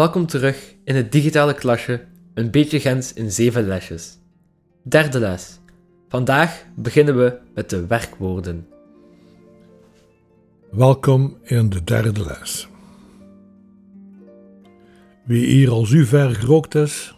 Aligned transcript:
Welkom 0.00 0.26
terug 0.26 0.74
in 0.84 0.94
het 0.94 1.12
digitale 1.12 1.54
klasje 1.54 2.04
Een 2.34 2.50
beetje 2.50 2.80
Gens 2.80 3.12
in 3.12 3.32
zeven 3.32 3.66
lesjes. 3.66 4.18
Derde 4.82 5.18
les. 5.18 5.60
Vandaag 6.08 6.64
beginnen 6.76 7.16
we 7.16 7.38
met 7.54 7.70
de 7.70 7.86
werkwoorden. 7.86 8.66
Welkom 10.70 11.38
in 11.42 11.68
de 11.68 11.84
derde 11.84 12.24
les. 12.24 12.68
Wie 15.24 15.46
hier 15.46 15.70
al 15.70 15.86
zo 15.86 16.04
ver 16.04 16.34
gerookt 16.34 16.74
is, 16.74 17.16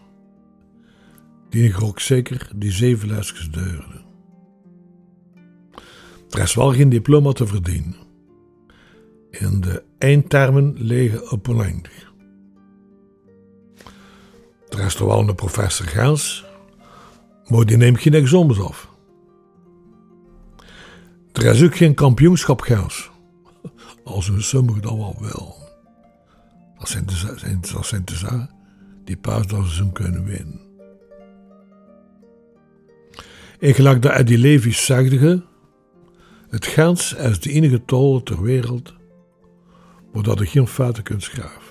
die 1.50 1.76
ook 1.82 2.00
zeker 2.00 2.50
die 2.56 2.72
zeven 2.72 3.08
lesjes 3.08 3.50
deuren. 3.50 4.04
Er 6.30 6.42
is 6.42 6.54
wel 6.54 6.72
geen 6.72 6.88
diploma 6.88 7.32
te 7.32 7.46
verdienen. 7.46 7.96
En 9.30 9.60
de 9.60 9.82
eindtermen 9.98 10.74
liggen 10.76 11.30
op 11.30 11.48
oneindig. 11.48 12.02
Er 12.02 12.11
een 14.78 15.34
professor 15.34 15.86
Gans, 15.86 16.44
maar 17.46 17.64
die 17.64 17.76
neemt 17.76 18.00
geen 18.00 18.14
examens 18.14 18.60
af. 18.60 18.90
Er 21.32 21.44
is 21.44 21.62
ook 21.62 21.76
geen 21.76 21.94
kampioenschap 21.94 22.60
Gans. 22.60 23.10
Als 24.04 24.28
een 24.28 24.42
sommigen 24.42 24.82
dan 24.82 24.98
wel 24.98 25.16
wel. 25.20 25.56
Dat 26.78 26.88
zijn 26.88 27.06
de, 27.06 27.58
dat 27.72 27.86
zijn 27.86 28.04
de 28.04 28.46
die 29.04 29.16
pas 29.16 29.46
dat 29.46 29.66
ze 29.66 29.92
kunnen 29.92 30.24
winnen. 30.24 30.60
En 33.60 33.74
gelijk 33.74 34.02
dat 34.02 34.12
Eddie 34.12 34.38
Levis 34.38 34.84
zegde, 34.84 35.42
het 36.48 36.66
Gens 36.66 37.14
is 37.14 37.40
de 37.40 37.50
enige 37.50 37.84
taal 37.84 38.22
ter 38.22 38.42
wereld 38.42 38.94
waar 40.12 40.22
dat 40.22 40.38
je 40.38 40.46
geen 40.46 40.66
feiten 40.66 41.02
kunt 41.02 41.22
schrijven. 41.22 41.61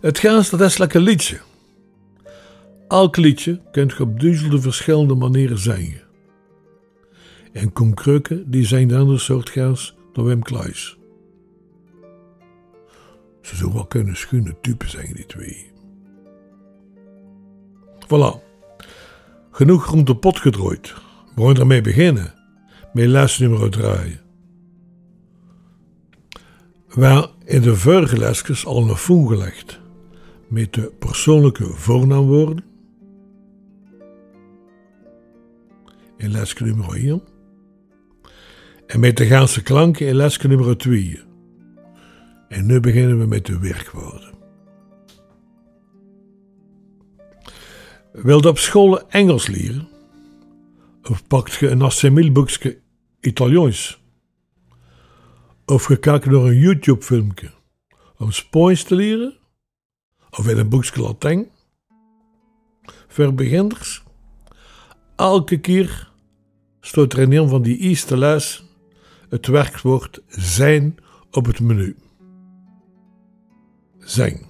Het 0.00 0.18
Gens 0.18 0.50
dat 0.50 0.60
is 0.60 0.78
lekker 0.78 1.00
liedje. 1.00 1.40
Elk 2.88 3.16
liedje 3.16 3.60
kunt 3.72 3.92
je 3.92 4.02
op 4.02 4.20
duizenden 4.20 4.62
verschillende 4.62 5.14
manieren 5.14 5.58
zingen. 5.58 6.02
En 7.52 7.72
Koen 7.72 7.94
Krukke 7.94 8.42
die 8.46 8.66
zijn 8.66 8.88
de 8.88 8.96
andere 8.96 9.18
soort 9.18 9.50
Gens 9.50 9.96
dan 10.12 10.24
Wim 10.24 10.42
Kluis. 10.42 10.98
Ze 13.40 13.56
zullen 13.56 13.74
wel 13.74 13.86
kunnen 13.86 14.16
schune 14.16 14.56
typen 14.60 14.90
zijn, 14.90 15.12
die 15.12 15.26
twee. 15.26 15.70
Voilà. 18.04 18.40
Genoeg 19.50 19.86
rond 19.86 20.06
de 20.06 20.16
pot 20.16 20.38
gedrooid. 20.38 20.94
We 21.34 21.42
gaan 21.42 21.56
ermee 21.56 21.80
beginnen. 21.80 22.34
Met 22.92 23.06
les 23.06 23.38
nummer 23.38 23.70
3. 23.70 24.18
Waar 26.88 27.28
in 27.44 27.60
de 27.62 27.76
vorige 27.76 28.18
lesjes 28.18 28.66
al 28.66 28.88
een 28.88 28.96
voen 28.96 29.28
gelegd 29.28 29.79
met 30.50 30.72
de 30.72 30.92
persoonlijke 30.98 31.64
voornaamwoorden. 31.64 32.64
In 36.16 36.30
lesje 36.30 36.64
nummer 36.64 36.94
1. 36.94 37.22
En 38.86 39.00
met 39.00 39.16
de 39.16 39.26
Gaanse 39.26 39.62
klanken 39.62 40.06
in 40.06 40.14
lesje 40.14 40.48
nummer 40.48 40.76
2. 40.78 41.20
En 42.48 42.66
nu 42.66 42.80
beginnen 42.80 43.18
we 43.18 43.26
met 43.26 43.46
de 43.46 43.58
werkwoorden. 43.58 44.34
Wilt 48.12 48.46
op 48.46 48.58
school 48.58 49.08
Engels 49.08 49.46
leren? 49.46 49.88
Of 51.02 51.26
pakt 51.26 51.52
je 51.52 51.68
een 51.68 51.82
assimilboekje 51.82 52.80
Italiaans? 53.20 54.02
Of 55.64 55.88
je 55.88 55.96
kijkt 55.96 56.26
naar 56.26 56.34
een 56.34 56.58
YouTube-filmpje 56.58 57.50
om 58.16 58.32
Spaans 58.32 58.82
te 58.82 58.94
leren? 58.94 59.39
Of 60.30 60.48
in 60.48 60.58
een 60.58 60.68
boekje 60.68 61.02
Latijn? 61.02 61.48
Voor 63.08 63.34
beginners? 63.34 64.02
Elke 65.16 65.58
keer 65.60 66.12
stoot 66.80 67.12
er 67.12 67.18
in 67.18 67.32
een 67.32 67.48
van 67.48 67.62
die 67.62 67.78
eerste 67.78 68.16
les 68.16 68.64
het 69.28 69.46
werkwoord 69.46 70.22
zijn 70.28 70.96
op 71.30 71.46
het 71.46 71.60
menu. 71.60 71.96
Zijn. 73.98 74.46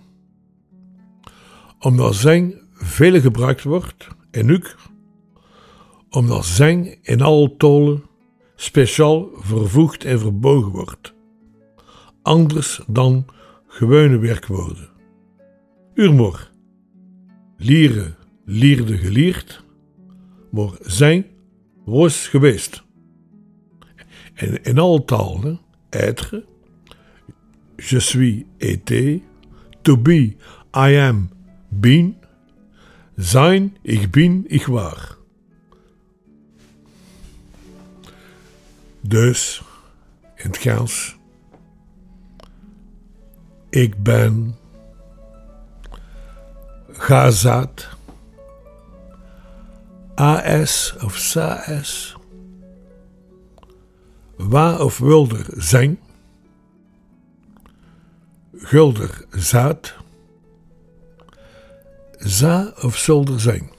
Omdat 1.78 2.14
zijn 2.14 2.60
veel 2.72 3.20
gebruikt 3.20 3.62
wordt, 3.62 4.08
en 4.30 4.54
ook 4.54 4.76
omdat 6.10 6.44
zang 6.44 6.98
in 7.02 7.20
alle 7.20 7.56
tolen 7.56 8.02
speciaal 8.56 9.28
vervoegd 9.34 10.04
en 10.04 10.18
verbogen 10.18 10.70
wordt. 10.70 11.14
Anders 12.22 12.80
dan 12.86 13.26
gewone 13.66 14.18
werkwoorden. 14.18 14.89
Lieren, 17.56 18.16
lierde 18.44 18.98
geleerd, 18.98 19.64
maar 20.50 20.70
zijn 20.80 21.26
was 21.84 22.28
geweest. 22.28 22.82
En 24.34 24.62
in 24.62 24.78
alle 24.78 25.04
talen, 25.04 25.60
être, 25.88 26.44
je 27.76 28.00
suis 28.00 28.44
été, 28.56 29.20
to 29.82 29.96
be, 29.96 30.36
I 30.76 30.96
am, 30.96 31.30
been, 31.68 32.16
zijn, 33.16 33.76
ik 33.82 34.10
bin, 34.10 34.44
ik 34.46 34.66
waar. 34.66 35.16
Dus, 39.00 39.62
in 40.36 40.46
het 40.46 40.56
Gaals, 40.56 41.16
ik 43.70 44.02
ben 44.02 44.58
Gazat, 47.00 47.88
AS 50.14 50.94
of 51.04 51.16
SAS, 51.16 52.16
waar 54.36 54.80
of 54.80 54.98
wilder 54.98 55.46
zijn, 55.56 55.98
gulder 58.54 59.24
zaad, 59.30 59.94
za 62.18 62.72
of 62.82 62.96
zolder 62.96 63.40
zijn. 63.40 63.70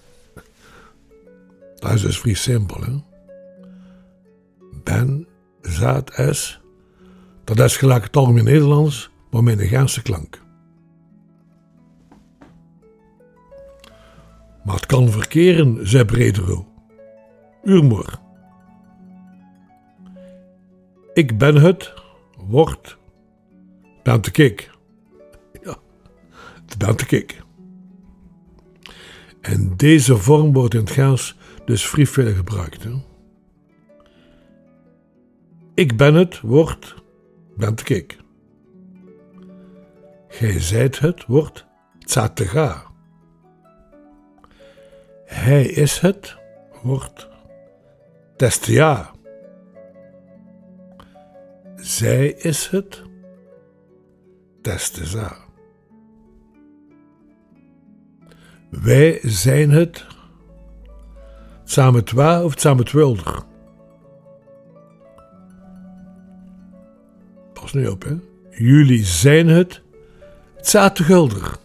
Dat 1.76 1.94
is 1.94 2.02
dus 2.02 2.20
vrij 2.20 2.34
simpel, 2.34 2.82
hè? 2.82 3.04
Ben, 4.84 5.28
zaad, 5.62 6.12
S. 6.32 6.60
Dat 7.44 7.60
is 7.60 7.78
gelijk 7.78 8.04
het 8.04 8.18
algemeen 8.18 8.44
Nederlands, 8.44 9.10
maar 9.30 9.44
met 9.44 9.60
een 9.60 9.68
Gaanse 9.68 10.02
klank. 10.02 10.41
Maar 14.64 14.76
het 14.76 14.86
kan 14.86 15.10
verkeren, 15.10 15.88
zei 15.88 16.06
Bredero. 16.06 16.68
Urmor. 17.64 18.20
Ik 21.14 21.38
ben 21.38 21.56
het, 21.56 21.94
wordt, 22.38 22.98
ben 24.04 24.22
te 24.22 24.32
kik. 24.32 24.72
Ja, 25.64 25.78
ben 26.78 26.96
te 26.96 27.06
kik. 27.06 27.44
En 29.42 29.74
deze 29.76 30.18
vorm 30.18 30.54
wordt 30.54 30.74
in 30.74 30.80
het 30.80 30.90
Gaans 30.92 31.38
dus 31.66 31.88
vrij 31.88 32.06
veel 32.06 32.34
gebruikt. 32.34 32.84
Hè? 32.84 32.92
Ik 35.74 35.98
ben 35.98 36.14
het, 36.14 36.42
wordt, 36.42 36.96
bent 37.56 37.90
ik. 37.90 38.18
Gij 40.28 40.60
zijt 40.60 41.00
het, 41.00 41.26
wordt, 41.26 41.66
tsatega. 42.00 42.91
Hij 45.32 45.66
is 45.66 46.00
het, 46.00 46.38
wordt, 46.82 47.30
testia. 48.36 49.12
Zij 51.76 52.28
is 52.28 52.68
het, 52.68 53.02
testeza. 54.62 55.36
Wij 58.70 59.20
zijn 59.24 59.70
het, 59.70 60.06
samen 61.64 62.04
twa 62.04 62.44
of 62.44 62.54
samen 62.60 62.86
twilder. 62.86 63.44
Pas 67.54 67.74
nu 67.74 67.88
op, 67.88 68.04
hè. 68.04 68.16
Jullie 68.50 69.06
zijn 69.06 69.48
het, 69.48 69.82
gulder. 70.94 71.61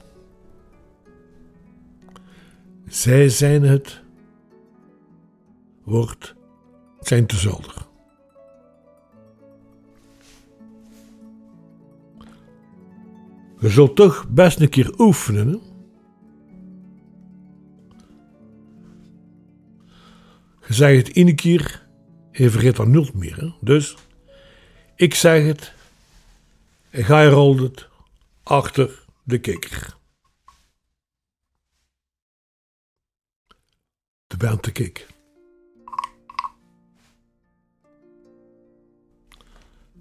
Zij 2.86 3.28
zijn 3.28 3.62
het, 3.62 4.02
wordt, 5.84 6.34
zijn 7.00 7.26
te 7.26 7.36
zolder. 7.36 7.74
Je 13.60 13.68
zult 13.68 13.96
toch 13.96 14.28
best 14.28 14.60
een 14.60 14.68
keer 14.68 15.00
oefenen, 15.00 15.48
hè? 15.48 15.58
Je 20.66 20.74
zegt 20.74 21.06
het 21.06 21.16
ene 21.16 21.34
keer 21.34 21.86
en 22.32 22.42
je 22.42 22.50
vergeet 22.50 22.76
dan 22.76 22.90
nooit 22.90 23.14
meer. 23.14 23.36
Hè? 23.36 23.50
Dus, 23.60 23.96
ik 24.96 25.14
zeg 25.14 25.46
het 25.46 25.72
en 26.90 27.04
ga 27.04 27.20
je 27.20 27.28
rolt 27.28 27.60
het 27.60 27.88
achter 28.42 29.04
de 29.22 29.38
kikker. 29.38 29.95
De 34.26 34.36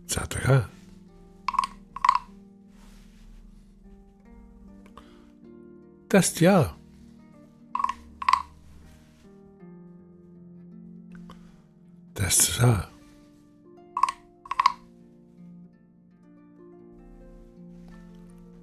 zat 0.06 0.30
te 0.30 0.38
gaan. 0.38 0.70
Test 6.08 6.38
ja. 6.40 6.76
Test 12.14 12.58
ja. 12.58 12.90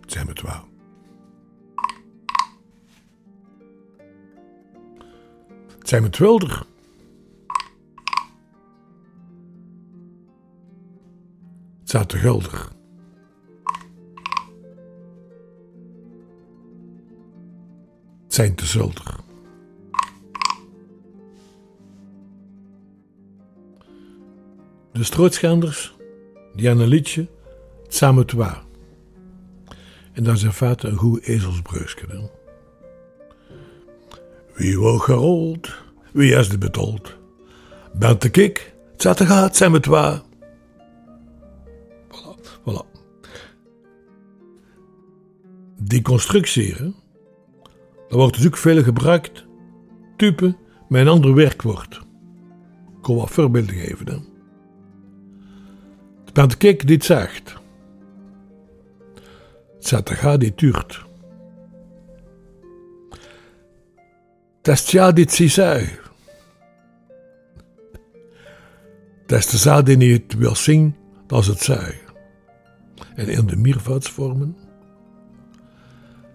Zijn 0.06 0.24
we 0.24 0.30
het 0.30 0.81
Zijn 5.92 6.04
we 6.04 6.10
wilder? 6.18 6.66
Het 11.80 11.88
staat 11.88 12.08
te 12.08 12.16
gulder. 12.16 12.68
Het 18.24 18.34
zijn 18.34 18.54
te 18.54 18.66
zulder. 18.66 19.14
De 24.92 25.04
strootschenders, 25.04 25.96
die 26.54 26.70
aan 26.70 26.78
een 26.78 26.88
liedje, 26.88 27.28
het 27.82 27.94
samen 27.94 28.26
te 28.26 28.36
waar. 28.36 28.62
En 30.12 30.26
is 30.26 30.42
in 30.42 30.52
feite 30.52 30.88
een 30.88 30.96
goed 30.96 31.22
ezelsbreusje. 31.22 32.30
Wie 34.54 34.78
wou 34.78 34.98
gerold, 34.98 35.81
wie 36.12 36.34
is 36.34 36.48
de 36.48 36.58
betold? 36.58 37.16
Bent 37.92 38.22
de 38.22 38.30
kik, 38.30 38.74
het 38.92 39.02
zat 39.02 39.20
gaat, 39.20 39.56
zijn 39.56 39.70
we 39.70 39.76
het 39.76 39.86
waar. 39.86 40.20
Voilà, 42.08 42.60
voilà. 42.60 42.86
Die 45.80 46.02
constructie, 46.02 46.76
dat 48.08 48.18
wordt 48.18 48.36
dus 48.36 48.46
ook 48.46 48.56
veel 48.56 48.82
gebruikt, 48.82 49.44
type 50.16 50.56
met 50.88 51.00
een 51.00 51.08
ander 51.08 51.34
werkwoord. 51.34 51.94
Ik 52.96 53.02
kan 53.02 53.16
wat 53.16 53.30
voorbeelden 53.30 53.74
geven. 53.74 54.06
Hè. 54.06 54.16
Bent 56.32 56.50
de 56.50 56.56
kik 56.56 56.86
die 56.86 56.96
het 56.96 57.04
zegt. 57.04 57.54
Het 59.74 59.86
zat 59.86 60.06
te 60.06 60.14
gaan, 60.14 60.38
die 60.38 60.54
tuurt. 60.54 61.04
Test 64.60 64.90
ja 64.90 65.12
dit 65.12 65.32
si 65.32 65.48
de 69.40 69.56
zaad 69.56 69.86
die 69.86 69.96
niet 69.96 70.34
wil 70.34 70.54
zien, 70.54 70.96
als 71.28 71.46
het 71.46 71.60
zei. 71.60 71.94
En 73.14 73.28
in 73.28 73.46
de 73.46 73.56
meervoudsvormen. 73.56 74.56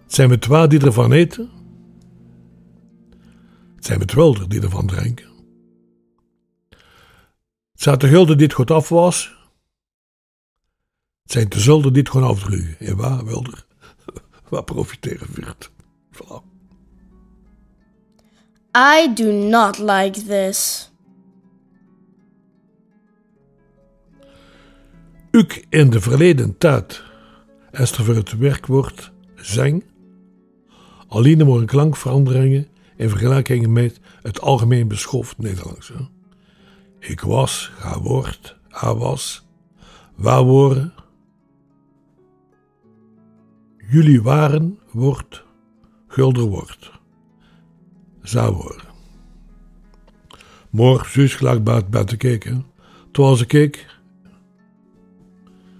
Zijn 0.05 0.29
we 0.29 0.39
twee 0.39 0.67
die 0.67 0.85
ervan 0.85 1.11
eten. 1.11 1.49
Zijn 3.79 3.99
we 3.99 4.05
twaalf 4.05 4.37
die 4.37 4.61
ervan 4.61 4.87
drinken. 4.87 5.25
Zijn 7.73 7.97
de 7.97 8.07
gulden 8.07 8.37
die 8.37 8.45
het 8.45 8.55
goed 8.55 8.71
af 8.71 8.89
was. 8.89 9.35
Zijn 11.23 11.49
de 11.49 11.59
zulden 11.59 11.93
die 11.93 12.01
het 12.01 12.11
gewoon 12.11 12.29
afdrugen. 12.29 12.79
En 12.79 12.95
waar 12.95 13.25
wilder, 13.25 13.65
waar 14.49 14.63
profiteren 14.63 15.27
wordt. 15.35 15.71
Voilà. 16.11 16.41
I 18.75 19.13
do 19.13 19.31
not 19.31 19.77
like 19.77 20.23
this. 20.23 20.91
Ook 25.31 25.53
in 25.69 25.89
de 25.89 26.01
verleden 26.01 26.57
tijd 26.57 27.03
is 27.71 27.91
voor 27.91 28.15
het 28.15 28.37
werkwoord 28.37 29.11
zijn 29.35 29.83
alleen 31.07 31.37
maar 31.37 31.57
een 31.57 31.65
klankveranderingen 31.65 32.67
in 32.95 33.09
vergelijking 33.09 33.67
met 33.67 33.99
het 34.21 34.41
algemeen 34.41 34.87
beschoft 34.87 35.37
Nederlands. 35.37 35.91
Ik 36.99 37.21
was, 37.21 37.71
ga 37.75 37.99
woord, 37.99 38.57
a 38.83 38.95
was, 38.95 39.47
waar 40.15 40.43
worden. 40.43 40.93
Jullie 43.89 44.21
waren, 44.21 44.79
wordt, 44.91 45.43
gulder 46.07 46.43
wordt. 46.43 46.91
Zou 48.21 48.55
worden. 48.55 48.85
Morgen, 50.69 51.11
zus, 51.11 51.35
gelijk 51.35 51.63
buiten, 51.63 51.91
buiten 51.91 52.17
kijken. 52.17 52.65
Toen 53.11 53.25
was 53.25 53.41
ik 53.41 53.47
keek, 53.47 53.96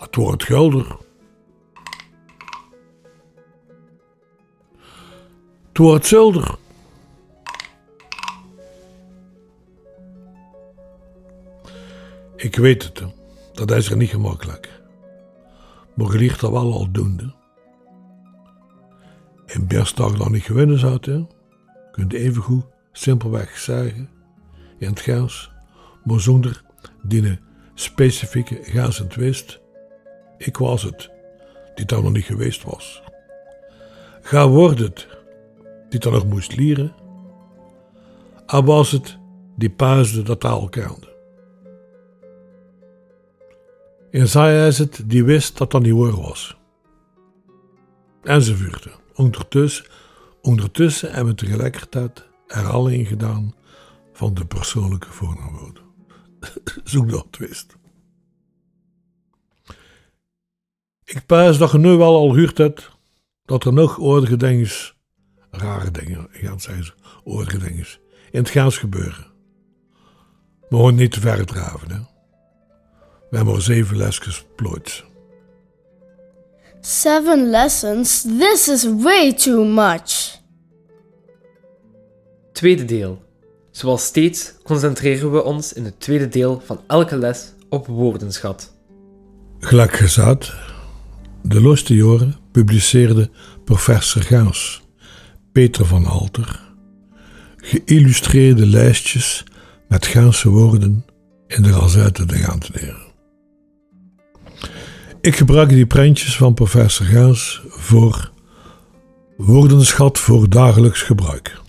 Het 0.00 0.14
wordt 0.14 0.46
wilder. 0.48 0.96
Het 5.68 5.78
wordt 5.78 6.06
zilder. 6.06 6.58
Ik 12.36 12.56
weet 12.56 12.82
het, 12.82 13.04
dat 13.52 13.70
is 13.70 13.90
er 13.90 13.96
niet 13.96 14.10
gemakkelijk. 14.10 14.82
Maar 15.94 16.12
je 16.12 16.18
ligt 16.18 16.42
er 16.42 16.52
wel 16.52 16.72
al 16.72 16.90
doende. 16.90 17.34
En 19.46 19.66
best 19.66 19.96
dat 19.96 20.30
niet 20.30 20.42
gewinnen 20.42 20.78
zou, 20.78 21.26
kunt 21.92 22.12
evengoed 22.12 22.64
simpelweg 22.92 23.58
zeggen 23.58 24.10
in 24.78 24.88
het 24.88 25.00
Gaans, 25.00 25.50
maar 26.04 26.20
zonder 26.20 26.62
die 27.02 27.38
specifieke 27.74 28.58
Gaans 28.62 29.00
en 29.00 29.08
twist. 29.08 29.60
Ik 30.38 30.56
was 30.56 30.82
het, 30.82 31.10
die 31.74 31.84
dan 31.84 32.02
nog 32.02 32.12
niet 32.12 32.24
geweest 32.24 32.62
was. 32.64 33.02
Ga 34.22 34.48
wordt 34.48 34.78
het, 34.78 35.08
die 35.88 36.00
dan 36.00 36.12
nog 36.12 36.26
moest 36.26 36.56
leren. 36.56 36.94
A 38.52 38.62
was 38.62 38.90
het, 38.90 39.18
die 39.56 39.70
paasde 39.70 40.22
dat 40.22 40.40
taal 40.40 40.68
kende. 40.68 41.16
En 44.10 44.28
zij 44.28 44.66
is 44.66 44.78
het, 44.78 45.02
die 45.06 45.24
wist 45.24 45.58
dat 45.58 45.70
dat 45.70 45.82
niet 45.82 45.94
waar 45.94 46.20
was. 46.20 46.56
Enzovoort. 48.22 48.88
Ondertussen, 49.14 49.86
ondertussen 50.42 51.12
hebben 51.12 51.34
we 51.34 51.44
tegelijkertijd 51.44 52.28
er 52.46 52.66
alleen 52.66 53.06
gedaan 53.06 53.54
van 54.12 54.34
de 54.34 54.46
persoonlijke 54.46 55.10
voornaamwoorden. 55.10 55.82
Zoek 56.84 57.10
dat 57.10 57.26
twist. 57.30 57.77
Ik 61.08 61.26
paas 61.26 61.58
dat 61.58 61.70
je 61.70 61.78
nu 61.78 61.96
wel 61.96 62.16
al 62.16 62.30
gehoord 62.30 62.58
hebt 62.58 62.90
dat 63.44 63.64
er 63.64 63.72
nog 63.72 63.98
oordige 63.98 64.36
dingen, 64.36 64.68
rare 65.50 65.90
dingen, 65.90 66.28
gaan 66.30 66.60
zeggen 66.60 66.84
ze, 66.84 66.92
oordige 67.24 67.58
dingen, 67.58 67.86
in 68.30 68.40
het 68.40 68.48
gaans 68.48 68.78
gebeuren. 68.78 69.26
Maar 70.60 70.78
gewoon 70.78 70.94
niet 70.94 71.12
te 71.12 71.20
ver 71.20 71.46
draven, 71.46 71.90
hè. 71.90 71.98
We 73.30 73.36
hebben 73.36 73.54
maar 73.54 73.62
zeven 73.62 73.96
lesjes 73.96 74.46
plooit. 74.56 75.04
Seven 76.80 77.50
lessons? 77.50 78.22
This 78.22 78.68
is 78.68 79.02
way 79.02 79.34
too 79.34 79.64
much. 79.64 80.38
Tweede 82.52 82.84
deel. 82.84 83.22
Zoals 83.70 84.04
steeds 84.04 84.54
concentreren 84.62 85.32
we 85.32 85.42
ons 85.42 85.72
in 85.72 85.84
het 85.84 86.00
tweede 86.00 86.28
deel 86.28 86.62
van 86.64 86.80
elke 86.86 87.16
les 87.16 87.52
op 87.68 87.86
woordenschat. 87.86 88.76
Gelijk 89.58 89.92
gezegd, 89.92 90.54
de 91.42 91.60
laatste 91.60 91.94
jaren 91.94 92.36
publiceerde 92.52 93.30
professor 93.64 94.22
Gaans, 94.22 94.82
Peter 95.52 95.86
van 95.86 96.04
Halter, 96.04 96.60
geïllustreerde 97.56 98.66
lijstjes 98.66 99.44
met 99.88 100.06
Gaanse 100.06 100.48
woorden 100.48 101.04
in 101.46 101.62
de 101.62 101.72
Gazette 101.72 102.26
de 102.26 102.36
Gaanteneren. 102.36 103.06
Ik 105.20 105.36
gebruik 105.36 105.68
die 105.68 105.86
prentjes 105.86 106.36
van 106.36 106.54
professor 106.54 107.06
Gaas 107.06 107.62
voor 107.66 108.32
woordenschat 109.36 110.18
voor 110.18 110.48
dagelijks 110.48 111.02
gebruik. 111.02 111.60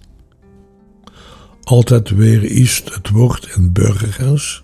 Altijd 1.64 2.10
weer 2.10 2.44
is 2.44 2.84
het 2.94 3.10
woord 3.10 3.56
in 3.56 3.74
burgergaas, 3.74 4.64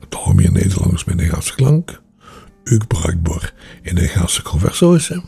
het 0.00 0.14
algemeen 0.14 0.52
Nederlands 0.52 1.04
met 1.04 1.18
een 1.18 1.54
klank, 1.54 2.01
ook 2.72 2.86
bruikbaar 2.86 3.54
in 3.82 3.94
de 3.94 4.08
Gaasse 4.08 4.42
conversoise, 4.42 5.22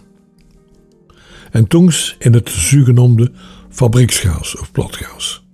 en 1.50 1.66
toens 1.66 2.16
in 2.18 2.32
het 2.32 2.48
zugenoemde 2.50 3.32
fabrieksgaas 3.70 4.56
of 4.56 4.72
platgaas. 4.72 5.44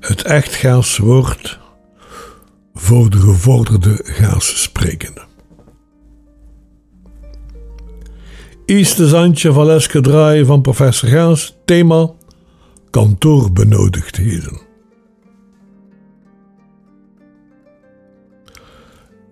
Het 0.00 0.22
echt 0.22 0.54
gaas 0.54 0.96
woord 0.96 1.58
voor 2.74 3.10
de 3.10 3.18
gevorderde 3.18 4.00
gaas 4.02 4.62
sprekende. 4.62 5.24
Eerste 8.64 9.08
zandje 9.08 9.52
van 9.52 9.66
leske 9.66 10.00
draai 10.00 10.44
van 10.44 10.62
professor 10.62 11.08
Gaas, 11.08 11.56
thema 11.64 12.10
kantoorbenodigdheden. 12.90 14.60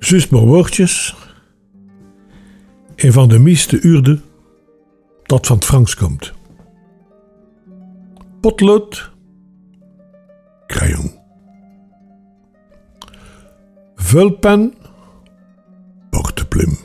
Zus 0.03 0.29
maar 0.29 0.41
woordjes. 0.41 1.17
Een 2.97 3.13
van 3.13 3.29
de 3.29 3.39
meeste 3.39 3.81
uurde 3.81 4.21
dat 5.23 5.47
van 5.47 5.57
het 5.57 5.65
Frans 5.65 5.95
komt. 5.95 6.33
Potlood, 8.41 9.11
crayon. 10.67 11.11
Vulpen, 13.95 14.75
porteplume. 16.11 16.77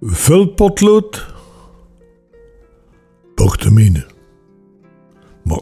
Vulpotlood, 0.00 1.26
portemine. 3.34 4.06
Maar, 5.44 5.60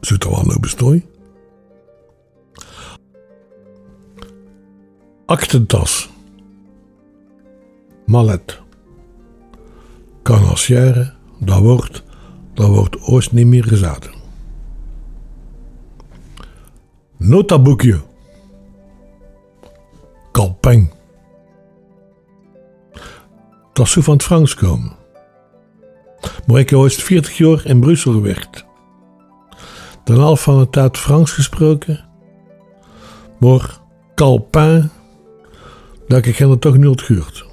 zit 0.00 0.24
er 0.24 0.30
wel 0.30 0.44
nou 0.44 0.60
bestooi? 0.60 1.06
Aktentas. 5.26 6.08
Mallet. 8.04 8.60
Carnassière, 10.22 11.12
dat 11.38 11.58
wordt, 11.58 12.02
dat 12.54 12.68
wordt 12.68 13.00
ooit 13.00 13.32
niet 13.32 13.46
meer 13.46 13.64
gezaten. 13.64 14.10
Notaboekje. 17.16 18.00
Kalpeng. 20.32 20.94
Dat 23.72 23.88
zou 23.88 24.04
van 24.04 24.14
het 24.14 24.22
Frans 24.22 24.54
komen. 24.54 24.92
Maar 26.46 26.60
ik 26.60 26.70
heb 26.70 26.78
ooit 26.78 26.94
40 26.94 27.36
jaar 27.36 27.66
in 27.66 27.80
Brussel 27.80 28.12
gewerkt. 28.12 28.64
Dan 30.04 30.20
al 30.20 30.36
van 30.36 30.58
het 30.58 30.72
tijd 30.72 30.98
Frans 30.98 31.32
gesproken. 31.32 32.04
Maar 33.38 33.80
Calpin, 34.14 34.90
dat 36.06 36.26
ik 36.26 36.36
het 36.36 36.60
toch 36.60 36.76
niet 36.76 37.00
gehoord. 37.00 37.46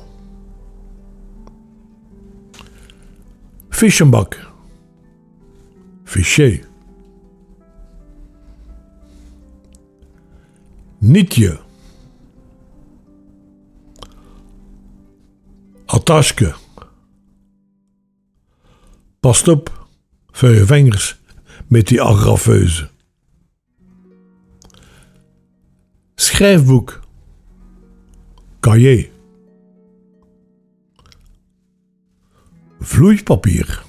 Fischenbak. 3.69 4.51
Fiché. 6.03 6.61
Nietje. 10.97 11.59
Attaske. 15.85 16.53
Past 19.19 19.47
op 19.47 19.87
voor 20.31 20.49
je 20.49 20.65
vingers 20.65 21.21
met 21.67 21.87
die 21.87 22.01
agrafeuze. 22.01 22.89
Schrijfboek. 26.15 27.02
Cahier. 28.63 29.09
Vloeipapier. 32.79 33.83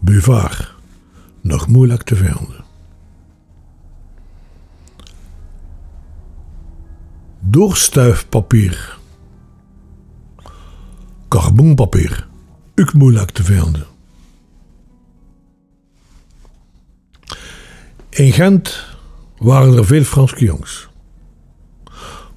Buvard. 0.00 0.74
Nog 1.40 1.66
moeilijk 1.66 2.02
te 2.02 2.16
vinden. 2.16 2.64
Doorstuifpapier. 7.40 8.98
Carbonpapier. 11.28 12.28
Ook 12.76 12.92
moeilijk 12.92 13.30
te 13.30 13.44
vinden. 13.44 13.86
In 18.08 18.32
Gent 18.32 18.86
waren 19.38 19.76
er 19.76 19.86
veel 19.86 20.04
Franse 20.04 20.44
jongens. 20.44 20.89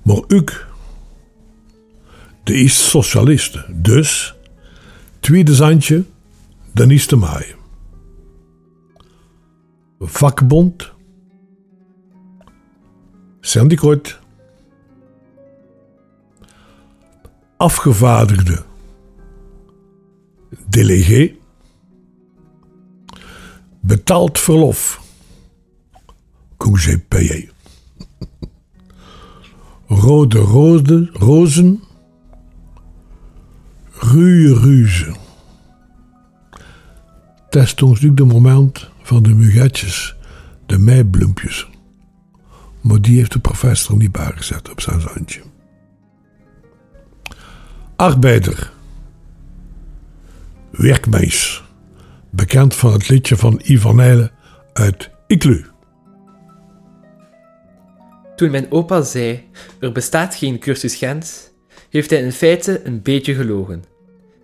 Maar 0.04 0.16
ook 0.28 0.68
de 2.44 2.54
is 2.54 2.90
socialisten. 2.90 3.82
Dus, 3.84 4.36
tweede 5.20 5.56
zandje, 5.56 6.04
dan 6.72 6.92
is 6.92 7.06
te. 7.06 7.56
Vakbond, 10.00 10.92
syndicaat, 13.42 14.20
afgevaardigde, 17.58 18.64
delegé, 20.68 21.36
betaald 23.80 24.40
verlof, 24.40 25.02
congé 26.58 26.98
payé. 27.08 27.53
Rode 29.94 30.40
rode, 30.40 31.10
rozen, 31.14 31.84
ruwe 33.94 34.60
ruze. 34.60 35.16
Dat 37.50 37.64
is 37.64 37.76
ons 37.76 38.02
nu 38.02 38.14
de 38.14 38.26
moment 38.26 38.90
van 39.02 39.24
de 39.24 39.34
mugetjes, 39.34 40.16
de 40.66 40.78
meibloempjes. 40.78 41.68
Maar 42.82 43.02
die 43.02 43.18
heeft 43.18 43.32
de 43.32 43.40
professor 43.40 43.98
niet 43.98 44.12
bijgezet 44.12 44.72
op 44.72 44.82
zijn 44.82 45.02
zandje. 45.02 45.42
Arbeider. 47.96 48.72
Werkmeis. 50.72 51.64
Bekend 52.30 52.76
van 52.76 52.94
het 52.94 53.10
liedje 53.10 53.38
van 53.38 53.62
Ivan 53.64 54.30
uit 54.74 55.10
Iklu. 55.28 55.73
Toen 58.44 58.52
mijn 58.52 58.72
opa 58.72 59.02
zei: 59.02 59.44
er 59.80 59.92
bestaat 59.92 60.36
geen 60.36 60.60
cursus 60.60 60.96
Gens, 60.96 61.50
heeft 61.90 62.10
hij 62.10 62.22
in 62.22 62.32
feite 62.32 62.82
een 62.84 63.02
beetje 63.02 63.34
gelogen. 63.34 63.84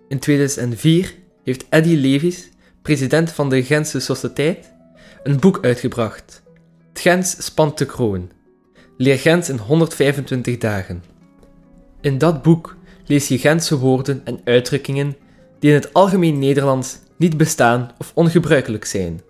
In 0.08 0.18
2004 0.18 1.14
heeft 1.44 1.64
Eddy 1.68 1.94
Levis, 1.94 2.48
president 2.82 3.32
van 3.32 3.48
de 3.48 3.62
Gentse 3.62 4.00
Sociëteit, 4.00 4.72
een 5.22 5.40
boek 5.40 5.58
uitgebracht. 5.62 6.42
Het 6.88 7.00
Gens 7.00 7.44
spant 7.44 7.78
de 7.78 7.86
kroon. 7.86 8.30
Leer 8.96 9.18
Gens 9.18 9.48
in 9.48 9.58
125 9.58 10.58
dagen. 10.58 11.02
In 12.00 12.18
dat 12.18 12.42
boek 12.42 12.76
lees 13.06 13.28
je 13.28 13.38
Gentse 13.38 13.78
woorden 13.78 14.20
en 14.24 14.40
uitdrukkingen 14.44 15.16
die 15.58 15.70
in 15.70 15.76
het 15.76 15.92
algemeen 15.92 16.38
Nederlands 16.38 16.98
niet 17.16 17.36
bestaan 17.36 17.90
of 17.98 18.12
ongebruikelijk 18.14 18.84
zijn. 18.84 19.20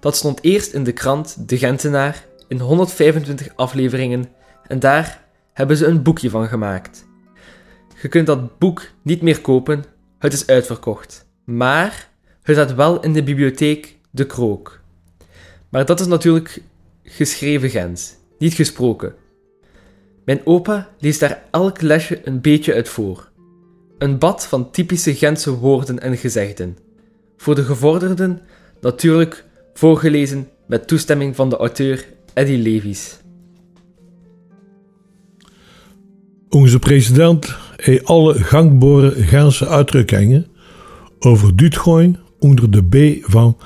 Dat 0.00 0.16
stond 0.16 0.42
eerst 0.42 0.72
in 0.72 0.84
de 0.84 0.92
krant 0.92 1.48
De 1.48 1.58
Gentenaar 1.58 2.28
in 2.50 2.60
125 2.60 3.52
afleveringen 3.56 4.28
en 4.66 4.78
daar 4.78 5.24
hebben 5.52 5.76
ze 5.76 5.86
een 5.86 6.02
boekje 6.02 6.30
van 6.30 6.48
gemaakt. 6.48 7.06
Je 8.02 8.08
kunt 8.08 8.26
dat 8.26 8.58
boek 8.58 8.82
niet 9.02 9.22
meer 9.22 9.40
kopen, 9.40 9.84
het 10.18 10.32
is 10.32 10.46
uitverkocht. 10.46 11.26
Maar 11.44 12.08
het 12.42 12.56
staat 12.56 12.74
wel 12.74 13.00
in 13.02 13.12
de 13.12 13.22
bibliotheek 13.22 13.96
De 14.10 14.26
Krook. 14.26 14.80
Maar 15.68 15.84
dat 15.84 16.00
is 16.00 16.06
natuurlijk 16.06 16.62
geschreven 17.02 17.70
Gens, 17.70 18.16
niet 18.38 18.54
gesproken. 18.54 19.14
Mijn 20.24 20.40
opa 20.44 20.88
leest 20.98 21.20
daar 21.20 21.42
elk 21.50 21.80
lesje 21.80 22.20
een 22.24 22.40
beetje 22.40 22.74
uit 22.74 22.88
voor. 22.88 23.30
Een 23.98 24.18
bad 24.18 24.46
van 24.46 24.70
typische 24.70 25.14
Gentse 25.14 25.56
woorden 25.56 26.00
en 26.00 26.16
gezegden. 26.16 26.78
Voor 27.36 27.54
de 27.54 27.64
gevorderden 27.64 28.40
natuurlijk 28.80 29.44
voorgelezen 29.74 30.48
met 30.66 30.88
toestemming 30.88 31.36
van 31.36 31.48
de 31.48 31.56
auteur 31.56 32.06
Levis. 32.48 33.20
Onze 36.48 36.78
president 36.78 37.56
heeft 37.76 38.04
alle 38.04 38.34
gangbare 38.34 39.10
Gentse 39.10 39.68
uitdrukkingen 39.68 40.46
over 41.18 41.56
Duitgoin 41.56 42.18
onder 42.38 42.70
de 42.70 42.82
B 42.82 43.24
van 43.30 43.56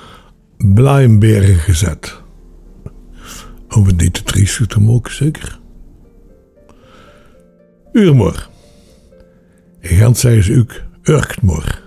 Blijenbergen 0.57 1.57
gezet. 1.57 2.23
Over 3.69 3.97
dit 3.97 4.27
triest 4.27 4.69
te 4.69 4.81
mogen, 4.81 5.15
zeker? 5.15 5.59
Uurmor. 7.93 8.49
In 9.81 9.97
Gent 9.97 10.19
zeggen 10.19 10.43
ze 10.43 10.59
ook 10.59 10.83
Urktmor. 11.03 11.83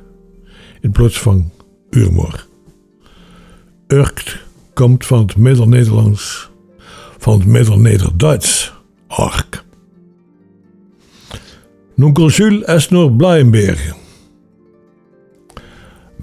In 0.81 0.91
plaats 0.91 1.19
van 1.19 1.51
Uurmor. 1.89 2.45
Urkt 3.87 4.37
komt 4.73 5.05
van 5.05 5.19
het 5.19 5.37
Middel-Nederlands, 5.37 6.49
van 7.27 7.39
het 7.39 7.47
Middel-Nederduits, 7.47 8.73
Ark. 9.07 9.63
Nonkel 11.95 12.29
Jules 12.29 12.75
is 12.75 12.89
naar 12.89 13.11
Blijenbergen. 13.11 13.95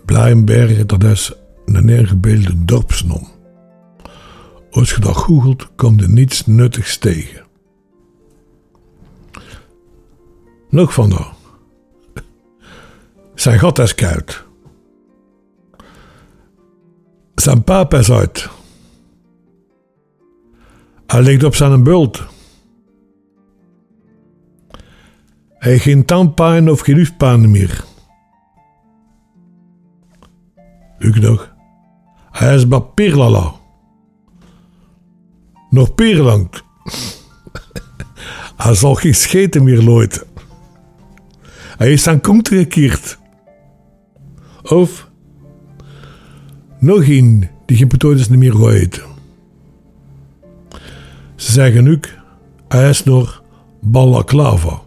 Blijenbergen, 0.04 0.86
dat 0.86 1.04
is 1.04 1.32
een 1.64 1.88
ingebeelde 1.88 2.64
dorpsnom. 2.64 3.28
Als 4.70 4.90
je 4.90 5.00
dat 5.00 5.16
googelt, 5.16 5.68
komt 5.76 6.00
er 6.02 6.10
niets 6.10 6.46
nuttigs 6.46 6.98
tegen. 6.98 7.44
Nog 10.70 10.94
van 10.94 11.10
daar. 11.10 11.32
Zijn 13.34 13.58
gat 13.58 13.78
is 13.78 13.94
koud. 13.94 14.44
Zijn 17.34 17.64
paap 17.64 17.94
is 17.94 18.10
uit. 18.10 18.48
Hij 21.06 21.22
ligt 21.22 21.44
op 21.44 21.54
zijn 21.54 21.82
bult. 21.82 22.22
Hij 25.48 25.72
heeft 25.72 25.82
geen 25.82 26.04
tandpijn 26.04 26.70
of 26.70 26.80
geen 26.80 26.96
hoefpijn 26.96 27.50
meer. 27.50 27.84
Ook 31.06 31.20
nog. 31.20 31.54
Hij 32.30 32.54
is 32.54 32.68
bij 32.68 32.80
Pirlala. 32.80 33.52
Nog 35.70 35.94
pierlang. 35.94 36.48
Hij 38.56 38.74
zal 38.74 38.94
geen 38.94 39.14
scheten 39.14 39.64
meer 39.64 39.82
looiten. 39.82 40.26
Hij 41.76 41.92
is 41.92 42.06
aan 42.06 42.20
kont 42.20 42.48
gekeerd. 42.48 43.18
Of 44.62 45.10
nog 46.78 47.08
een 47.08 47.48
die 47.66 47.76
geen 47.76 47.88
potatoes 47.88 48.28
niet 48.28 48.38
meer 48.38 48.68
eten. 48.68 49.13
Ze 51.44 51.52
zeggen 51.52 51.88
ook, 51.88 52.06
hij 52.68 52.88
is 52.88 53.04
nog 53.04 53.42
Balaklava. 53.80 54.80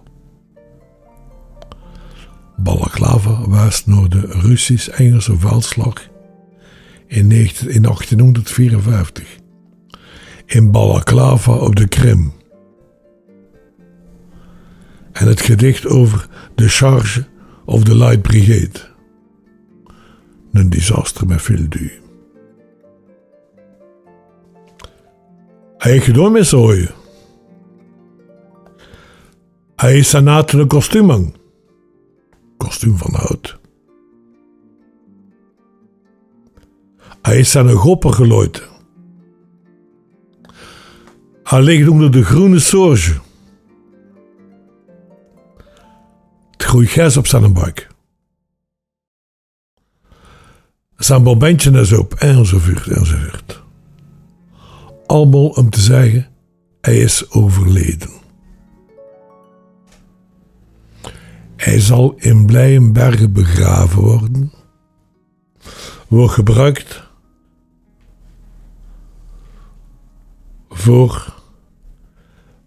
Balaklava 2.56 3.48
was 3.48 3.86
nog 3.86 4.08
de 4.08 4.20
Russisch-Engelse 4.20 5.38
veldslag 5.38 5.94
in 7.08 7.28
19 7.28 7.70
in 7.70 7.82
1854. 7.82 9.38
In 10.46 10.72
Balaklava 10.72 11.54
op 11.54 11.76
de 11.76 11.88
Krim. 11.88 12.34
En 15.12 15.28
het 15.28 15.42
gedicht 15.42 15.88
over 15.88 16.28
de 16.56 16.68
charge 16.68 17.28
of 17.66 17.84
de 17.84 17.96
Light 17.96 18.22
Brigade. 18.22 18.80
Een 20.52 20.70
disaster 20.70 21.28
met 21.28 21.42
veel 21.42 21.70
duur. 21.70 22.06
Gedaan 25.88 26.32
met 26.32 26.46
zooien. 26.46 26.90
Hij 29.76 29.98
is 29.98 30.14
een 30.14 30.68
kostuum. 30.68 31.34
Kostuum 32.58 32.98
van 32.98 33.14
hout. 33.14 33.60
Hij 37.22 37.40
is 37.40 37.56
aan 37.56 37.68
een 37.68 37.76
gopper 37.76 38.14
gelooid. 38.14 38.68
Hij 41.44 41.62
ligt 41.62 41.88
onder 41.88 42.12
de 42.12 42.24
groene 42.24 42.60
sorge. 42.60 43.14
Het 46.52 46.64
groeit 46.64 46.90
gers 46.90 47.18
op 47.18 47.28
zijn 47.28 47.54
buik. 47.54 47.88
Zijn 50.98 51.24
bobentje 51.24 51.72
is 51.72 51.94
op, 51.94 52.14
enzovoort, 52.14 52.88
enzovoort. 52.88 53.66
Allemaal 55.08 55.48
om 55.48 55.70
te 55.70 55.82
zeggen, 55.82 56.28
hij 56.82 56.98
is 56.98 57.32
overleden. 57.32 58.10
Hij 61.56 61.80
zal 61.80 62.14
in 62.18 62.46
Blijenbergen 62.46 63.34
begraven 63.34 64.02
worden. 64.02 64.52
Wordt 66.08 66.34
gebruikt 66.34 67.04
voor 70.70 71.36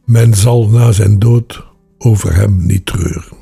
men 0.04 0.34
zal 0.34 0.68
na 0.68 0.92
zijn 0.92 1.18
dood 1.18 1.64
over 1.98 2.34
hem 2.34 2.66
niet 2.66 2.86
treuren. 2.86 3.36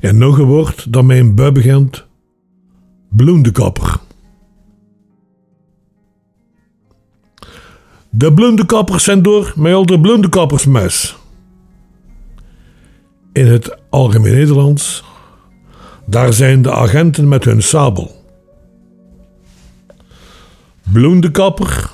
En 0.00 0.18
nog 0.18 0.38
een 0.38 0.44
woord 0.44 0.92
dat 0.92 1.04
mij 1.04 1.18
in 1.18 1.34
bui 1.34 1.52
begint: 1.52 2.06
bloendekapper. 3.08 4.00
De 8.16 8.32
bloendekappers 8.32 9.04
zijn 9.04 9.22
door 9.22 9.52
met 9.56 9.74
al 9.74 9.86
de 9.86 10.00
bloendekappersmes. 10.00 11.16
In 13.32 13.46
het 13.46 13.78
algemeen 13.90 14.32
Nederlands, 14.32 15.04
daar 16.06 16.32
zijn 16.32 16.62
de 16.62 16.72
agenten 16.72 17.28
met 17.28 17.44
hun 17.44 17.62
sabel. 17.62 18.24
Bloendekapper, 20.92 21.90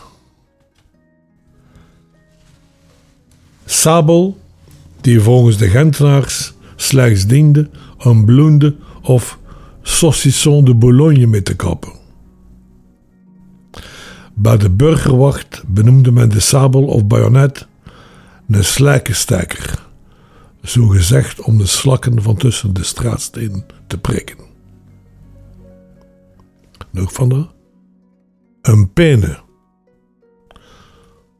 sabel, 3.64 4.38
die 5.00 5.20
volgens 5.20 5.56
de 5.56 5.68
Gentenaars 5.68 6.52
slechts 6.76 7.26
diende 7.26 7.70
om 8.04 8.24
bloende 8.24 8.76
of 9.02 9.38
saucisson 9.82 10.64
de 10.64 10.74
Boulogne 10.74 11.26
mee 11.26 11.42
te 11.42 11.56
kappen. 11.56 11.99
Bij 14.42 14.56
de 14.56 14.70
burgerwacht 14.70 15.62
benoemde 15.66 16.12
men 16.12 16.28
de 16.28 16.40
sabel 16.40 16.84
of 16.84 17.06
bajonet 17.06 17.68
een 18.48 18.64
slijkensteker, 18.64 19.86
zo 20.62 20.86
gezegd 20.86 21.40
om 21.40 21.58
de 21.58 21.66
slakken 21.66 22.22
van 22.22 22.36
tussen 22.36 22.74
de 22.74 22.84
straatstenen 22.84 23.66
te 23.86 23.98
prikken. 23.98 24.36
Nog 26.90 27.12
van 27.12 27.28
dat? 27.28 27.50
Een 28.62 28.92
pene. 28.92 29.38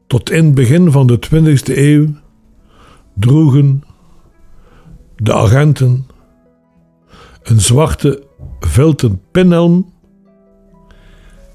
Tot 0.07 0.29
in 0.29 0.45
het 0.45 0.53
begin 0.53 0.91
van 0.91 1.07
de 1.07 1.19
20e 1.25 1.77
eeuw 1.77 2.07
droegen 3.13 3.83
de 5.15 5.33
agenten 5.33 6.07
een 7.43 7.61
zwarte 7.61 8.23
vilten 8.59 9.21
pinhelm 9.31 9.93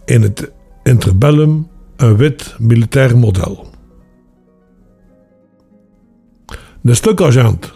in 0.05 0.23
het 0.23 0.55
interbellum 0.87 1.69
een 1.97 2.17
wit 2.17 2.55
militair 2.59 3.19
model. 3.19 3.67
De 6.81 6.95
stukagent, 6.95 7.73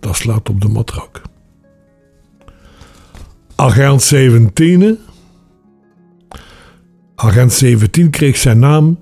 dat 0.00 0.16
slaat 0.16 0.48
op 0.48 0.60
de 0.60 0.68
matrak. 0.68 1.22
Agent 3.54 4.02
17. 4.02 4.98
Agent 7.14 7.52
17 7.52 8.10
kreeg 8.10 8.36
zijn 8.36 8.58
naam 8.58 8.98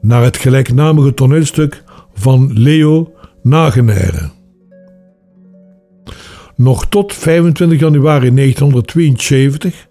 naar 0.00 0.22
het 0.22 0.36
gelijknamige 0.36 1.14
toneelstuk 1.14 1.84
van 2.14 2.52
Leo 2.52 3.12
Nagenere. 3.42 4.30
Nog 6.56 6.86
tot 6.86 7.14
25 7.14 7.80
januari 7.80 8.34
1972 8.34 9.88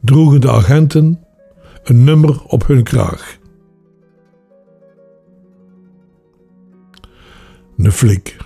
droegen 0.00 0.40
de 0.40 0.50
agenten 0.50 1.27
een 1.88 2.04
nummer 2.04 2.44
op 2.44 2.66
hun 2.66 2.82
kraag. 2.82 3.38
Een 7.76 7.92
flik. 7.92 8.36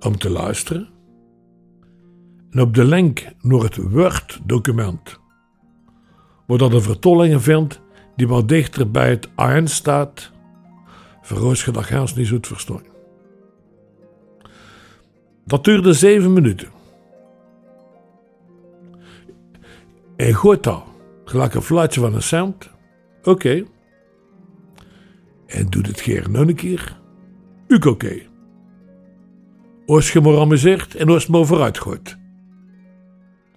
Om 0.00 0.18
te 0.18 0.30
luisteren. 0.30 0.88
En 2.50 2.60
op 2.60 2.74
de 2.74 2.84
link 2.84 3.26
naar 3.40 3.60
het 3.60 3.76
Word-document. 3.76 5.20
Waar 6.46 6.58
dat 6.58 6.72
een 6.72 6.82
vertolling 6.82 7.42
vindt 7.42 7.80
die 8.16 8.28
wat 8.28 8.48
dichter 8.48 8.90
bij 8.90 9.10
het 9.10 9.28
AN 9.34 9.68
staat. 9.68 10.32
Verroos 11.22 11.64
je 11.64 11.70
dat 11.70 11.84
niet 12.14 12.26
zo 12.26 12.40
te. 12.40 12.90
Dat 15.44 15.64
duurde 15.64 15.92
zeven 15.92 16.32
minuten. 16.32 16.68
En 20.16 20.32
goed 20.32 20.62
dat, 20.62 20.82
gelijk 21.24 21.54
een 21.54 21.62
fluitje 21.62 22.00
van 22.00 22.14
een 22.14 22.22
cent. 22.22 22.70
Oké. 23.22 23.64
En 25.46 25.66
doe 25.70 25.82
het 25.82 26.02
keer 26.02 26.30
nog 26.30 26.40
een 26.40 26.54
keer. 26.54 27.00
Ook 27.68 27.84
oké. 27.84 28.22
Als 29.86 30.12
je 30.12 30.20
amuseert 30.40 30.94
en 30.94 31.08
als 31.08 31.24
je 31.24 31.44
vooruit 31.44 31.78
gooit. 31.78 32.18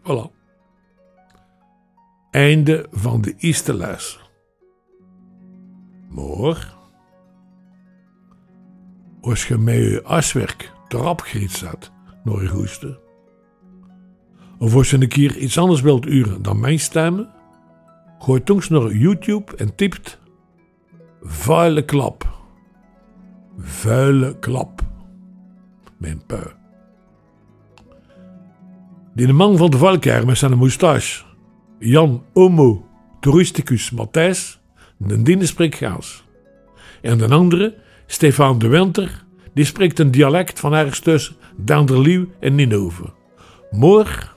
Voilà. 0.01 0.31
Einde 2.31 2.87
van 2.91 3.21
de 3.21 3.33
eerste 3.37 3.73
les. 3.73 4.19
Maar, 6.09 6.74
als 9.25 9.47
je 9.47 9.57
met 9.57 9.75
je 9.75 10.03
aswerk 10.03 10.71
erop 10.87 11.21
griet 11.21 11.51
zat, 11.51 11.91
naar 12.23 12.41
je 12.41 12.47
goesten, 12.47 12.97
of 14.57 14.75
als 14.75 14.89
je 14.89 15.01
een 15.01 15.07
keer 15.07 15.37
iets 15.37 15.57
anders 15.57 15.81
wilt 15.81 16.05
uren 16.05 16.41
dan 16.41 16.59
mijn 16.59 16.79
stemmen, 16.79 17.29
gooi 18.19 18.43
toen 18.43 18.61
naar 18.69 18.91
YouTube 18.91 19.55
en 19.55 19.75
typt 19.75 20.19
vuile 21.21 21.85
klap. 21.85 22.33
Vuile 23.57 24.39
klap. 24.39 24.81
Mijn 25.97 26.25
pui. 26.25 26.47
Die 29.13 29.27
de 29.27 29.33
man 29.33 29.57
van 29.57 29.69
de 29.69 29.77
Valkaar 29.77 30.25
met 30.25 30.37
zijn 30.37 30.57
moustache, 30.57 31.23
Jan 31.79 32.23
Homo 32.33 32.85
Touristicus 33.19 33.91
Matthijs, 33.91 34.59
de 34.97 35.21
diende 35.21 35.45
spreekt 35.45 35.75
Gaals. 35.75 36.23
En 37.01 37.17
de 37.17 37.27
andere, 37.27 37.83
Stefan 38.05 38.59
de 38.59 38.67
Winter, 38.67 39.23
die 39.53 39.65
spreekt 39.65 39.99
een 39.99 40.11
dialect 40.11 40.59
van 40.59 40.73
ergens 40.73 40.99
tussen 40.99 41.35
Danderlieuw 41.57 42.27
en 42.39 42.55
Ninove. 42.55 43.13
Maar 43.71 44.33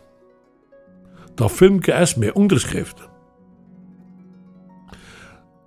dat 1.35 1.53
filmpje 1.53 1.93
is 1.93 2.15
met 2.15 2.33
onderschriften. 2.33 3.07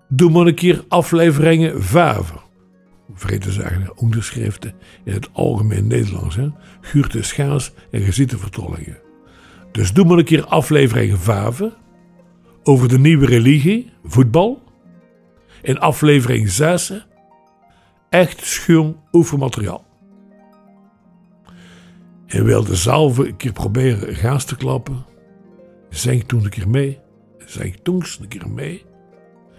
Doe 0.08 0.32
maar 0.32 0.46
een 0.46 0.56
keer 0.56 0.84
afleveringen 0.88 1.82
te 3.16 3.52
zeggen, 3.52 3.98
onderschriften 3.98 4.74
in 5.04 5.14
het 5.14 5.30
algemeen 5.34 5.88
Nederlands. 5.88 6.36
Hè? 6.36 6.50
Guurte 6.82 7.24
schaars 7.24 7.72
en 7.92 8.02
geziete 8.02 8.38
vertolkingen. 8.38 8.98
Dus 9.72 9.94
doe 9.94 10.06
maar 10.06 10.18
een 10.18 10.24
keer 10.24 10.46
aflevering 10.46 11.20
5 11.20 11.62
over 12.64 12.88
de 12.88 13.00
nieuwe 13.00 13.26
religie, 13.26 13.92
voetbal. 14.04 14.64
En 15.62 15.80
aflevering 15.80 16.50
6 16.50 17.06
echt 18.12 18.46
schoon 18.46 19.00
oefenmateriaal. 19.12 19.86
En 22.26 22.44
wil 22.44 22.64
de 22.64 22.76
zalve 22.76 23.28
een 23.28 23.38
keer 23.38 23.52
proberen 23.52 24.16
gaas 24.16 24.46
te 24.46 24.56
klappen, 24.56 25.06
zing 25.90 26.24
toen 26.24 26.44
een 26.44 26.50
keer 26.50 26.70
mee. 26.70 27.00
Zing 27.46 27.80
toen 27.84 28.04
een 28.22 28.28
keer 28.28 28.50
mee. 28.50 28.86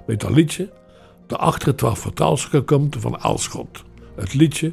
Met 0.06 0.20
dat 0.20 0.30
liedje. 0.30 0.72
De 1.26 1.36
achter 1.36 1.68
het 1.68 1.78
twaalf 1.78 1.98
vertaalstuk 1.98 2.66
komt 2.66 2.96
van 2.98 3.20
Elschot. 3.20 3.84
Het 4.16 4.34
liedje 4.34 4.72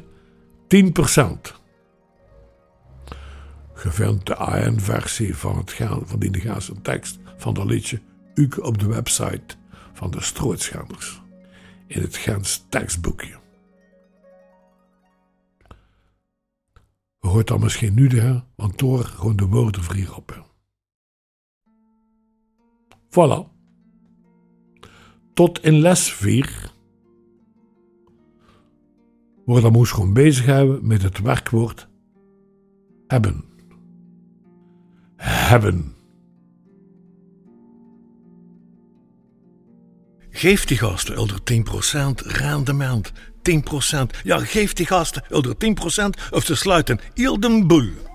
Je 3.82 3.90
vindt 3.90 4.26
de 4.26 4.34
AN-versie 4.36 5.36
van, 5.36 5.56
het 5.56 5.72
gaan, 5.72 6.02
van 6.04 6.18
die 6.18 6.40
Gaanse 6.40 6.80
tekst 6.82 7.18
van 7.36 7.54
dat 7.54 7.64
liedje 7.64 8.00
ook 8.34 8.64
op 8.64 8.78
de 8.78 8.86
website 8.86 9.56
van 9.92 10.10
de 10.10 10.22
Strootschenders. 10.22 11.22
In 11.86 12.02
het 12.02 12.16
Gens 12.16 12.66
tekstboekje. 12.68 13.39
Hoort 17.40 17.52
dan 17.52 17.60
misschien 17.60 17.94
nu 17.94 18.06
de, 18.06 18.42
want 18.56 18.78
door 18.78 19.04
gewoon 19.04 19.36
de 19.36 19.46
woorden 19.46 19.82
vrij 19.82 20.08
op. 20.08 20.48
Voilà. 23.08 23.48
Tot 25.34 25.62
in 25.62 25.78
les 25.78 26.12
4. 26.12 26.72
Waar 29.44 29.60
dan 29.60 29.72
moest 29.72 29.92
gewoon 29.92 30.12
bezig 30.12 30.46
hebben 30.46 30.86
met 30.86 31.02
het 31.02 31.20
werkwoord 31.20 31.88
hebben. 33.06 33.44
Hebben. 35.16 35.94
Geef 40.30 40.64
die 40.64 40.78
gasten 40.78 41.18
onder 41.18 41.38
10% 41.52 42.26
rendement. 42.26 43.12
10%. 43.42 44.20
Ja, 44.22 44.38
geef 44.38 44.72
die 44.72 44.86
gasten 44.86 45.22
onder 45.30 45.54
10% 45.54 46.30
of 46.30 46.44
ze 46.44 46.54
sluiten 46.54 47.00
heel 47.14 47.40
de. 47.40 48.09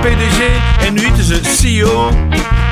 PDG 0.00 0.40
en 0.86 0.94
nu 0.94 1.00
heten 1.00 1.24
ze 1.24 1.40
CEO. 1.42 2.06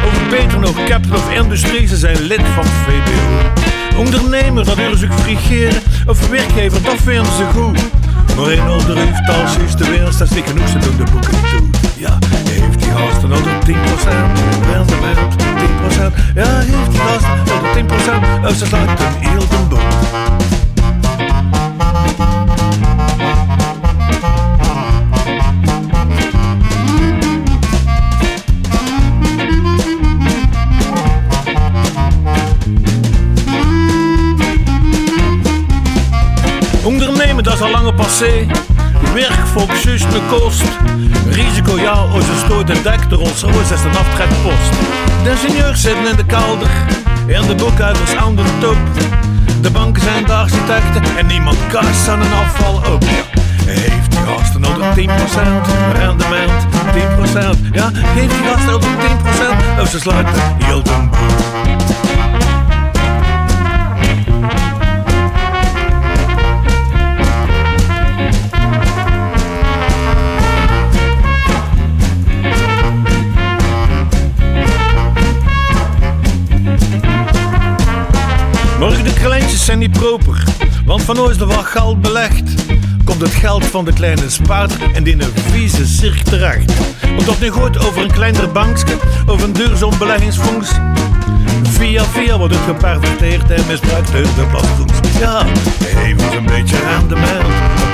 Over 0.07 0.23
Peter 0.31 0.59
nog 0.59 0.85
Captain 0.85 1.15
of 1.15 1.33
Industrie, 1.33 1.87
ze 1.87 1.97
zijn 1.97 2.21
lid 2.21 2.41
van 2.55 2.65
VBO. 2.65 3.99
Ondernemer, 3.99 4.65
dat 4.65 4.77
willen 4.77 4.99
ze 4.99 5.09
frigeren. 5.13 5.83
Of 6.07 6.29
werkgever, 6.29 6.83
dat 6.83 6.97
vinden 6.97 7.33
ze 7.33 7.45
goed. 7.55 7.79
Maar 8.37 8.53
in 8.53 8.69
onder 8.69 8.97
heeft 8.97 9.29
als 9.29 9.57
is 9.57 9.77
de 9.77 9.91
winst, 9.91 10.19
dat 10.19 10.31
is 10.31 10.43
genoeg, 10.47 10.69
ze 10.69 10.79
doen 10.79 10.97
de 10.97 11.11
boeken 11.13 11.31
toe. 11.31 11.69
Ja, 11.97 12.19
heeft 12.49 12.79
die 12.79 12.91
gasten 12.91 13.33
onder 13.33 13.53
10%, 13.67 13.71
rendement 14.71 15.35
10%. 15.37 16.35
Ja, 16.35 16.59
heeft 16.59 16.91
die 16.91 17.01
gasten 17.01 17.55
onder 17.55 17.71
10%, 18.43 18.47
of 18.47 18.55
ze 18.57 18.67
sluiten 18.67 19.07
heel 19.19 19.49
de 19.49 19.67
boel. 19.69 20.58
Is 37.59 37.65
al 37.65 37.71
lang 37.71 37.95
passé. 37.95 38.47
Werk 39.15 39.47
volgens 39.53 39.83
juist 39.83 40.11
de 40.11 40.21
kost. 40.29 40.65
Risico 41.31 41.79
ja, 41.79 41.91
als 41.91 42.27
je 42.27 42.43
stoot 42.45 42.71
en 42.71 42.83
dekt, 42.83 43.11
de 43.11 43.15
Rolls 43.15 43.43
Royce 43.43 43.75
is 43.75 43.85
een 43.85 43.97
aftrekpost. 43.97 44.73
De 45.23 45.31
ingenieurs 45.31 45.81
zitten 45.81 46.07
in 46.07 46.17
de 46.17 46.25
kelder 46.25 46.69
en 47.27 47.47
de 47.47 47.55
boekhouders 47.55 48.17
aan 48.17 48.37
de 48.37 48.43
top. 48.61 48.77
De 49.61 49.71
banken 49.71 50.03
zijn 50.03 50.25
de 50.25 50.33
architecten 50.33 51.17
en 51.17 51.27
niemand 51.27 51.57
kast 51.69 52.09
aan 52.09 52.21
een 52.21 52.33
afval 52.33 52.93
op. 52.93 53.05
Heeft 53.65 54.11
die 54.11 54.21
gasten 54.21 54.65
onder 54.65 54.87
10% 54.95 55.01
rendement, 55.93 56.67
10%. 56.95 57.73
Ja, 57.73 57.91
geeft 58.15 58.31
die 58.31 58.49
gasten 58.49 58.75
onder 58.75 58.91
10% 59.79 59.81
of 59.81 59.89
ze 59.89 60.01
sluiten 60.01 60.43
heel 60.59 60.83
de. 60.83 61.09
De 79.09 79.21
kleintjes 79.21 79.65
zijn 79.65 79.79
niet 79.79 79.91
proper, 79.91 80.43
want 80.85 81.03
van 81.03 81.19
ons 81.19 81.31
is 81.31 81.41
er 81.41 81.47
wat 81.47 81.65
geld 81.65 82.01
belegd. 82.01 82.55
komt 83.05 83.21
het 83.21 83.35
geld 83.35 83.65
van 83.65 83.85
de 83.85 83.93
kleine 83.93 84.31
spaarder 84.31 84.77
in 84.93 85.03
die 85.03 85.17
vieze 85.51 85.87
cirk 85.87 86.23
terecht. 86.23 86.73
Want 87.01 87.27
dat 87.27 87.41
nu 87.41 87.53
gooit 87.53 87.87
over 87.87 88.03
een 88.03 88.11
kleiner 88.11 88.53
bankje, 88.53 88.97
over 89.27 89.45
een 89.45 89.53
duurzaam 89.53 89.99
beleggingsfonds. 89.99 90.71
Via 91.63 92.05
via 92.05 92.39
wordt 92.39 92.55
het 92.55 92.65
geperverteerd 92.65 93.51
en 93.51 93.67
misbruikt 93.67 94.13
de 94.13 94.47
platsfonds. 94.51 95.19
Ja, 95.19 95.45
ons 96.25 96.35
een 96.35 96.45
beetje 96.45 96.77
rendement, 96.77 97.47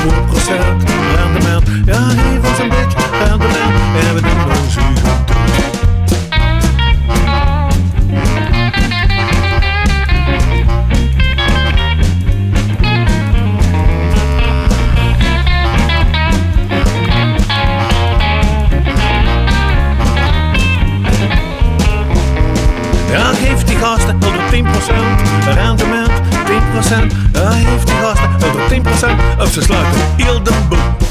een 0.09 0.25
procent 0.27 0.83
rendement. 1.17 1.69
Ja, 1.87 2.07
ons 2.49 2.59
een 2.59 2.69
beetje 2.69 2.99
rendement 3.25 3.75
en 4.09 4.15
we 4.15 4.21
doen 4.21 4.44
10%. 26.85 26.87
Ja, 27.33 27.51
geef 27.51 27.85
die 27.85 27.95
gasten 27.95 28.31
110% 29.39 29.41
of 29.41 29.53
ze 29.53 29.63
sluiten 29.63 30.01
heel 30.17 30.43
de 30.43 30.53
boel. 30.69 31.04